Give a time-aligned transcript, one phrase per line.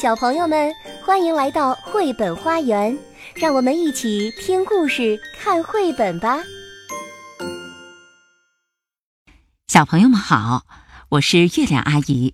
[0.00, 0.72] 小朋友们，
[1.04, 2.96] 欢迎来到绘本花园，
[3.34, 6.38] 让我们一起听故事、看绘本吧。
[9.66, 10.64] 小朋友们好，
[11.08, 12.32] 我是月亮阿姨。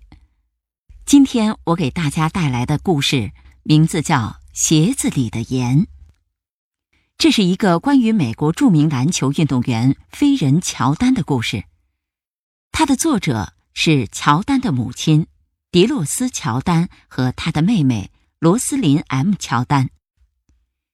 [1.07, 3.31] 今天我给大家带来的故事
[3.63, 4.17] 名字叫
[4.53, 5.79] 《鞋子里的盐》。
[7.17, 11.63] 这是一个关于美国著名篮球运动员飞人乔丹的故事。
[12.71, 15.25] 它的作者是乔丹的母亲。
[15.75, 19.89] 迪洛斯·乔丹和他的妹妹罗斯林 ·M· 乔丹，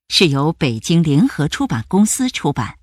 [0.10, 2.80] 是由北京联合出版公司出版。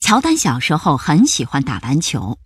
[0.00, 2.38] 乔丹小时候很喜欢打篮球，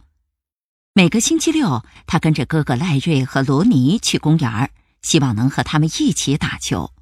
[0.95, 4.71] 每个星期六，他跟着哥哥赖瑞和罗尼去公园，
[5.03, 6.93] 希望能和他们一起打球。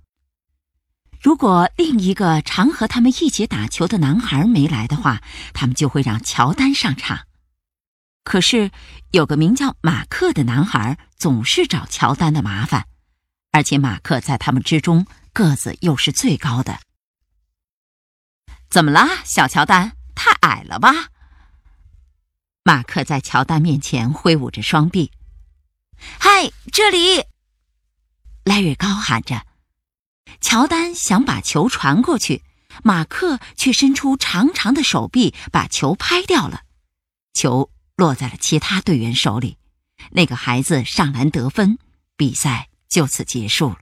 [1.21, 5.21] 如果另一个常和他们一起打球的男孩没来的话，
[5.53, 7.27] 他们就会让乔丹上场。
[8.31, 8.71] 可是，
[9.11, 12.87] 有个名叫马克的男孩总是找乔丹的麻烦，
[13.51, 16.79] 而且马克在他们之中个子又是最高的。
[18.69, 19.97] 怎么啦，小乔丹？
[20.15, 21.09] 太矮了吧？
[22.63, 25.11] 马克在乔丹面前挥舞着双臂。
[26.21, 27.25] 嗨，这里！
[28.45, 29.45] 莱瑞高喊着。
[30.41, 32.45] 乔丹想把球传过去，
[32.85, 36.61] 马克却伸出长长的手臂把球拍掉了，
[37.35, 37.73] 球。
[38.01, 39.59] 落在了其他队员手里，
[40.13, 41.79] 那个孩子上篮得分，
[42.17, 43.79] 比赛就此结束了。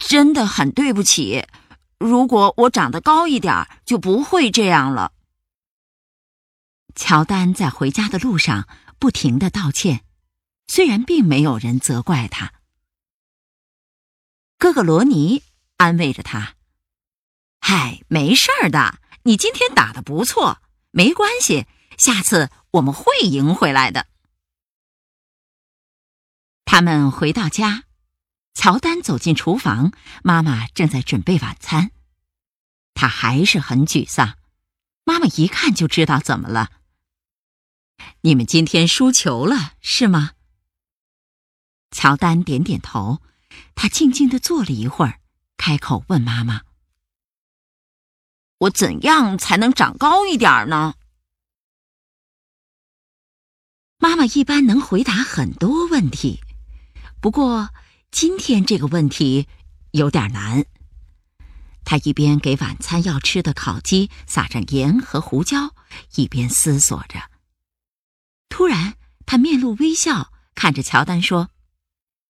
[0.00, 1.46] 真的很对不起，
[2.00, 5.12] 如果我长得高一点，就不会这样了。
[6.96, 8.66] 乔丹在回家的路上
[8.98, 10.04] 不停的道歉，
[10.66, 12.52] 虽然并没有人责怪他。
[14.58, 15.44] 哥哥罗尼
[15.76, 16.56] 安慰着他
[17.60, 20.58] ：“嗨，没事儿的，你今天打的不错。”
[20.96, 21.66] 没关系，
[21.98, 24.06] 下次我们会赢回来的。
[26.64, 27.82] 他们回到家，
[28.54, 29.90] 乔丹走进厨房，
[30.22, 31.90] 妈妈正在准备晚餐。
[32.94, 34.38] 他还是很沮丧，
[35.02, 36.70] 妈妈一看就知道怎么了。
[38.20, 40.34] 你们今天输球了，是吗？
[41.90, 43.20] 乔丹点点头，
[43.74, 45.18] 他静静的坐了一会儿，
[45.56, 46.62] 开口问妈妈。
[48.58, 50.94] 我怎样才能长高一点呢？
[53.98, 56.40] 妈妈一般能回答很多问题，
[57.20, 57.70] 不过
[58.10, 59.48] 今天这个问题
[59.92, 60.66] 有点难。
[61.84, 65.74] 她一边给晚餐要吃的烤鸡撒上盐和胡椒，
[66.14, 67.30] 一边思索着。
[68.48, 71.50] 突然，她面露微笑，看着乔丹说：“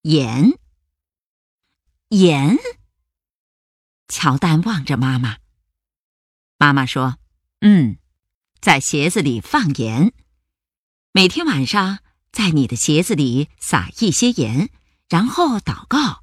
[0.03, 0.59] 盐，
[2.09, 2.57] 盐。”
[4.09, 5.39] 乔丹望着妈妈。
[6.59, 7.19] 妈妈说
[7.61, 7.99] ：“嗯，
[8.61, 10.13] 在鞋子里放盐，
[11.13, 11.99] 每天晚上
[12.33, 14.71] 在你的鞋子里撒一些盐，
[15.09, 16.23] 然后祷告，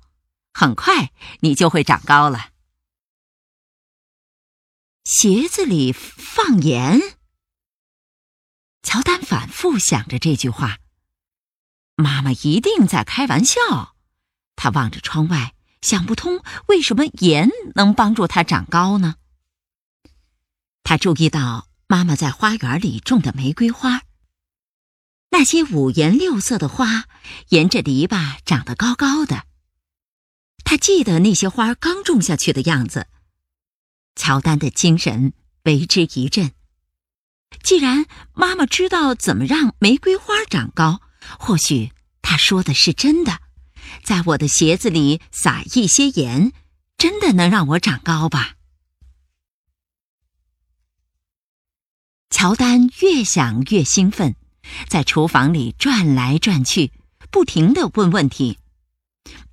[0.53, 1.11] 很快
[1.41, 2.49] 你就会长高了。”
[5.03, 7.17] 鞋子里放盐，
[8.81, 10.77] 乔丹反复想着这句话。
[11.95, 13.95] 妈妈一定在开玩笑。
[14.55, 19.15] 他望着窗外，想不通为什么盐能帮助他长高呢？
[20.83, 24.01] 他注意到妈妈在花园里种的玫瑰花，
[25.29, 27.05] 那些五颜六色的花
[27.49, 29.45] 沿着篱笆长得高高的。
[30.63, 33.07] 他记得那些花刚种下去的样子。
[34.15, 35.33] 乔丹的精神
[35.63, 36.51] 为之一振。
[37.63, 41.01] 既然妈妈知道怎么让玫瑰花长高，
[41.39, 43.39] 或许她说的是真的。
[44.03, 46.53] 在我的鞋子里撒一些盐，
[46.97, 48.55] 真的能让我长高吧？
[52.41, 54.35] 乔丹越想越兴奋，
[54.89, 56.91] 在厨房里转来转去，
[57.29, 58.57] 不停的问问题。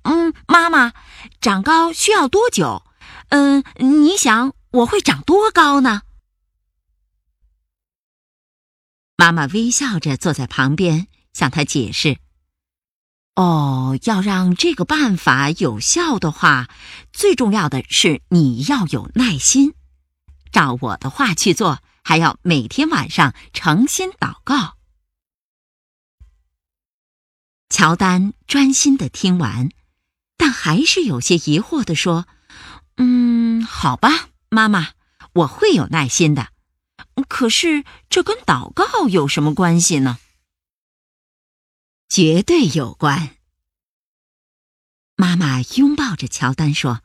[0.01, 0.93] 嗯，妈妈，
[1.39, 2.81] 长高需要多久？
[3.27, 6.01] 嗯，你想我会长多高呢？
[9.17, 12.17] 妈妈微笑着坐在旁边，向他解释
[13.37, 16.67] ：“哦，要让这个办法有效的话，
[17.13, 19.75] 最重要的是你要有耐心，
[20.51, 24.77] 照我的话去做。”还要每天晚上诚心祷告。
[27.69, 29.69] 乔丹专心的听完，
[30.37, 32.27] 但还是有些疑惑的说
[32.97, 34.93] ：“嗯，好吧，妈妈，
[35.33, 36.49] 我会有耐心的。
[37.27, 40.17] 可是这跟祷告有什么关系呢？”
[42.09, 43.37] 绝对有关。
[45.15, 47.03] 妈妈拥抱着乔丹说：“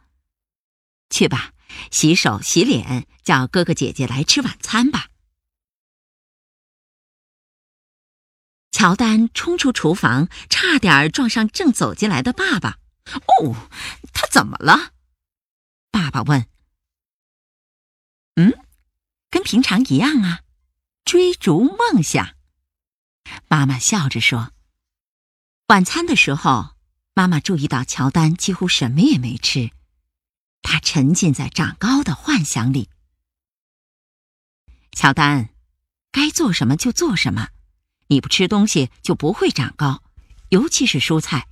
[1.10, 1.52] 去吧。”
[1.90, 5.08] 洗手洗脸，叫哥哥姐姐来吃晚餐吧。
[8.70, 12.78] 乔丹冲出厨房，差点撞上正走进来的爸爸。
[13.12, 13.68] 哦，
[14.12, 14.92] 他怎么了？
[15.90, 16.48] 爸爸问。
[18.34, 18.52] 嗯，
[19.30, 20.40] 跟平常一样啊，
[21.04, 22.34] 追逐梦想。
[23.48, 24.52] 妈妈笑着说。
[25.68, 26.74] 晚餐的时候，
[27.14, 29.70] 妈妈注意到乔丹几乎什么也没吃，
[30.64, 32.88] 他沉浸在长高的幻想里。
[34.90, 35.50] 乔丹，
[36.10, 37.50] 该做什么就做什么，
[38.08, 40.02] 你不吃东西就不会长高，
[40.48, 41.48] 尤其是蔬菜。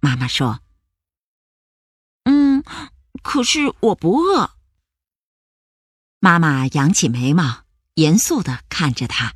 [0.00, 0.60] 妈妈说
[2.24, 2.64] ：“嗯，
[3.22, 4.56] 可是我不饿。”
[6.18, 7.64] 妈妈扬起眉毛，
[7.94, 9.34] 严肃的看着他。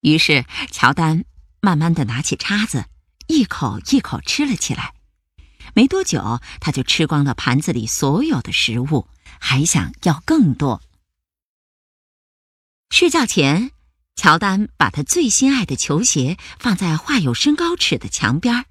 [0.00, 1.26] 于是乔丹
[1.60, 2.86] 慢慢的拿起叉子，
[3.26, 4.94] 一口一口吃了起来。
[5.80, 10.82] 没多久，他就吃光了盘子里所有的食物，还想要更多。
[12.90, 13.70] 睡觉前，
[14.14, 18.66] 乔丹把他最心爱的球鞋放在画有身高尺的墙边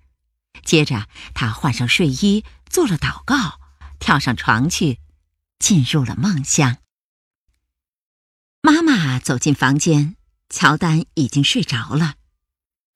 [0.64, 3.60] 接着他换上睡衣，做了祷告，
[3.98, 5.00] 跳上床去，
[5.58, 6.78] 进入了梦乡。
[8.62, 10.16] 妈妈走进房间，
[10.52, 12.18] 乔丹已经睡着了。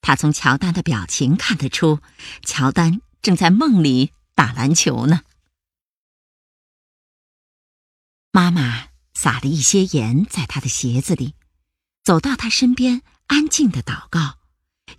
[0.01, 1.99] 他从乔丹的表情看得出，
[2.43, 5.23] 乔丹正在梦里打篮球呢。
[8.31, 8.93] 妈妈。
[9.15, 11.35] 撒了一些盐在他的鞋子里，
[12.03, 14.39] 走到他身边，安静的祷告，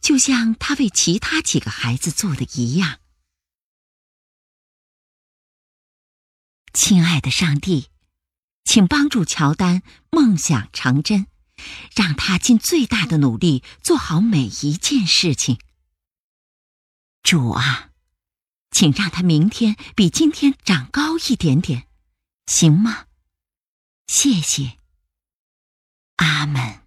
[0.01, 3.01] 就像他为其他几个孩子做的一样。
[6.73, 7.89] 亲爱的上帝，
[8.65, 11.27] 请帮助乔丹梦想成真，
[11.95, 15.59] 让他尽最大的努力做好每一件事情。
[17.23, 17.91] 主啊，
[18.75, 21.87] 请让他明天比今天长高一点点，
[22.47, 23.07] 行吗？
[24.09, 24.79] 谢谢，
[26.17, 26.81] 阿门。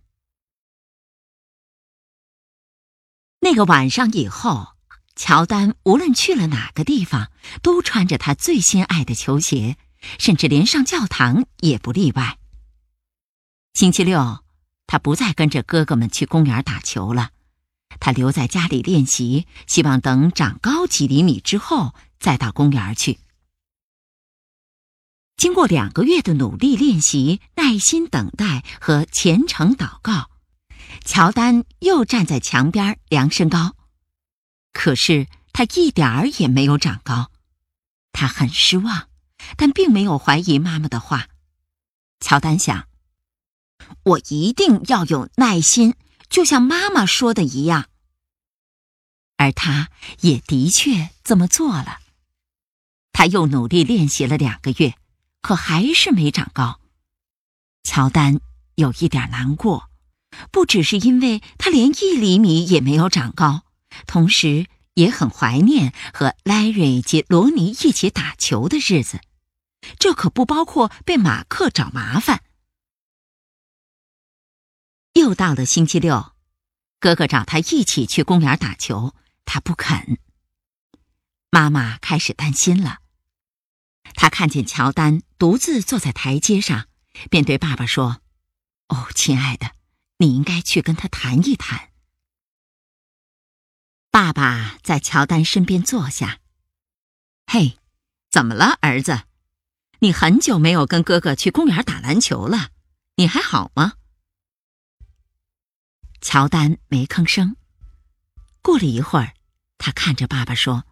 [3.39, 4.75] 那个晚上以后，
[5.15, 7.31] 乔丹无论去了哪个地方，
[7.63, 9.77] 都穿着他最心爱的球鞋，
[10.19, 12.37] 甚至连上教堂也不例外。
[13.73, 14.43] 星期六，
[14.87, 17.31] 他不再跟着哥哥们去公园打球了，
[17.99, 23.19] 他留在家里练习，希望等长高几厘米之后再到公园去。
[25.35, 30.31] 经过两个月的努力练习、耐心等待和虔诚祷告，
[31.05, 33.75] 乔丹又站在墙边量身高。
[34.73, 37.31] 可是他一点儿也没有长高，
[38.11, 39.09] 他很失望，
[39.55, 41.27] 但并没有怀疑妈妈的话。
[42.19, 42.87] 乔丹想
[44.03, 45.93] ：“我一定要有耐心，
[46.29, 47.89] 就像妈妈说的一样。”
[49.37, 49.89] 而他
[50.21, 51.99] 也的确这么做了。
[53.11, 54.95] 他又努力练习了两个月。
[55.39, 56.81] 可还是没长高，
[57.83, 58.41] 乔丹
[58.75, 59.89] 有一点难过，
[60.51, 63.63] 不只是因为他连一厘米也没有长高，
[64.07, 69.21] 同时也很怀念和莱瑞及罗尼一起打球的日子，
[69.97, 72.43] 这可不包括被马克找麻烦。
[75.17, 76.35] 又到了星期六，
[76.99, 79.15] 哥哥找他一起去公园打球，
[79.45, 80.19] 他不肯。
[81.49, 82.99] 妈妈开始担心了。
[84.13, 86.87] 他看见乔丹独自坐在台阶上，
[87.31, 88.21] 便对爸爸说
[88.89, 89.71] ：“哦，亲爱的，
[90.19, 91.89] 你应该去跟他谈一谈。”
[94.11, 96.41] 爸爸在乔丹身边坐下。
[97.51, 97.79] “嘿，
[98.29, 99.23] 怎么了，儿子？
[100.01, 102.69] 你很久没有跟哥哥去公园打篮球了，
[103.15, 103.93] 你还好吗？”
[106.21, 107.55] 乔丹没吭声。
[108.61, 109.33] 过了一会儿，
[109.77, 110.83] 他看着爸爸说：“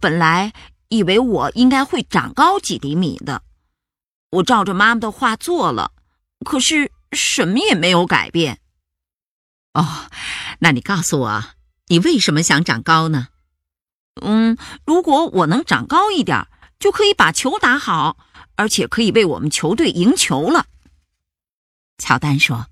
[0.00, 0.52] 本来……”
[0.92, 3.44] 以为我应该会长高几厘米的，
[4.28, 5.92] 我照着妈妈的话做了，
[6.44, 8.60] 可是什么也没有改变。
[9.72, 10.10] 哦，
[10.58, 11.44] 那你告诉我，
[11.86, 13.28] 你为什么想长高呢？
[14.20, 16.46] 嗯，如果我能长高一点，
[16.78, 18.18] 就可以把球打好，
[18.56, 20.66] 而且可以为我们球队赢球了。
[21.96, 22.66] 乔丹说。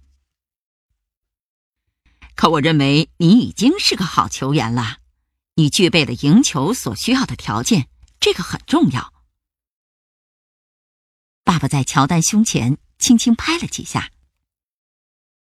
[2.40, 4.96] 可我认为你已经是个好球员了，
[5.56, 7.90] 你具备了赢球所需要的条件。
[8.18, 9.12] 这个很重要。
[11.44, 14.10] 爸爸在乔丹胸前轻轻拍了几下。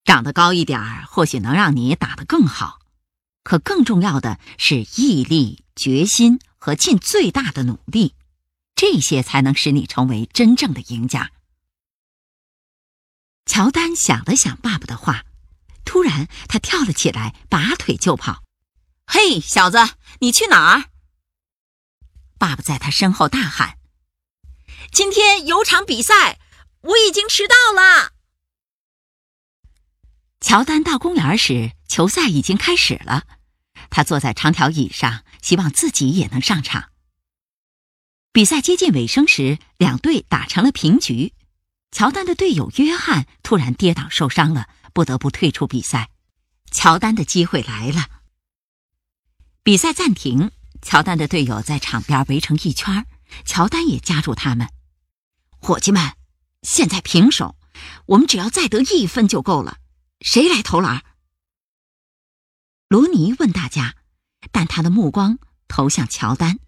[0.05, 2.81] 长得高一点儿，或许能让你打得更好，
[3.43, 8.15] 可更重要的是毅力、决心和尽最大的努力，
[8.75, 11.33] 这些才能使你成为真正的赢家。
[13.47, 15.25] 乔丹想了想爸爸的话，
[15.85, 18.43] 突然他跳了起来，拔腿就跑。
[19.07, 19.79] “嘿，小子，
[20.21, 20.91] 你去哪儿？”
[22.39, 23.79] 爸爸在他身后大喊
[24.91, 26.41] ：“今天有场比赛，
[26.81, 28.13] 我已经迟到了。”
[30.41, 33.25] 乔丹到公园时，球赛已经开始了。
[33.91, 36.91] 他坐在长条椅上，希望自己也能上场。
[38.33, 41.34] 比赛接近尾声时，两队打成了平局。
[41.95, 46.11] 乔丹的队友约翰突然跌倒受伤了，不得不退出比赛。
[46.73, 48.09] 乔丹的机会来了。
[49.63, 50.51] 比赛暂停，
[50.83, 53.07] 乔丹的队友在场边围成一圈，
[53.45, 54.69] 乔丹也加入他们。
[55.61, 56.15] 伙计们，
[56.63, 57.57] 现在平手，
[58.07, 59.79] 我们只要再得一分就够了。
[60.21, 61.05] 谁来投篮？
[62.89, 63.95] 罗尼问大家，
[64.51, 66.59] 但他的目光投向乔丹。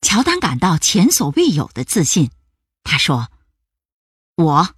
[0.00, 2.30] 乔丹感到前所未有的自信，
[2.84, 3.30] 他说
[4.36, 4.74] ：“我。”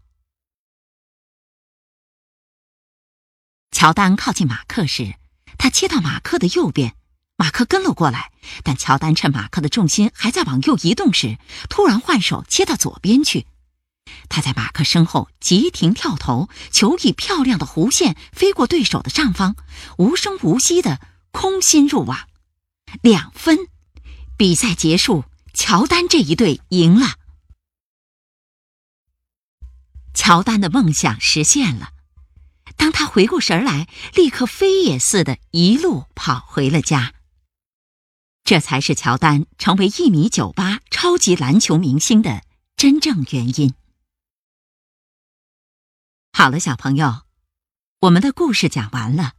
[3.70, 5.14] 乔丹靠近马克时，
[5.58, 6.94] 他切到马克的右边，
[7.36, 8.32] 马克跟了过来，
[8.62, 13.46] 但乔丹趁马克的重心还在往右移动时，突然换手切到左边去。
[14.28, 19.56] 他在马克身后急停跳投，球以漂亮的弧线飞过对手的上方，
[19.98, 22.28] 无声无息的空心入网，
[23.02, 23.58] 两分。
[24.36, 27.16] 比赛结束，乔丹这一队赢了。
[30.14, 31.90] 乔丹的梦想实现了。
[32.76, 37.12] 当他回过神来，立刻飞也似的，一路跑回了家。
[38.42, 42.42] 这才是乔丹成为一米九八超级篮球明星的
[42.76, 43.74] 真正原因。
[46.32, 47.22] 好了，小朋友，
[48.00, 49.34] 我们的故事讲完了。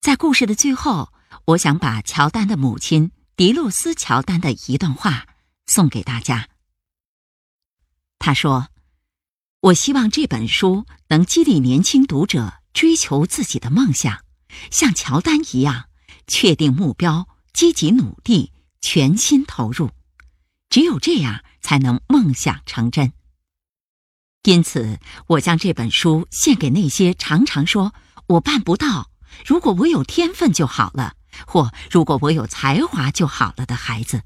[0.00, 1.12] 在故事的最后，
[1.46, 5.26] 我想把乔丹的母亲迪露斯·乔丹的一段话
[5.66, 6.48] 送给大家。
[8.18, 8.68] 他说
[9.60, 14.24] ：“我希望这本书能激励年轻读者追求自己的梦想，
[14.70, 15.86] 像乔丹一样
[16.28, 19.90] 确定目标，积极努力，全心投入。
[20.70, 23.12] 只有这样，才能梦想成真。”
[24.44, 27.92] 因此，我将这本书献给那些常常说
[28.28, 29.10] “我办不到
[29.44, 34.22] ”，“如果我有天分就好了”或“如果我有才华就好了”的孩子。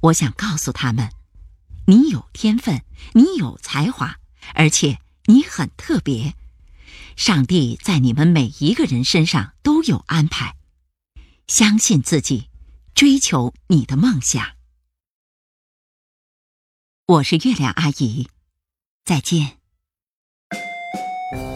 [0.00, 1.08] 我想告诉他们：
[1.88, 2.82] 你有天分，
[3.14, 4.18] 你有才华，
[4.54, 6.34] 而且你很特别。
[7.16, 10.54] 上帝在你们每一个人身上都有安排。
[11.46, 12.50] 相信自己，
[12.94, 14.52] 追求你的梦想。
[17.06, 18.28] 我是月亮阿姨。
[19.02, 19.56] 再见。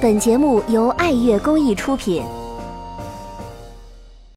[0.00, 2.24] 本节目由爱乐公益出品。